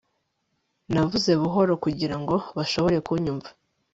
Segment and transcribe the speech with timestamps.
[0.93, 3.49] Navuze buhoro kugirango bashobore kunyumva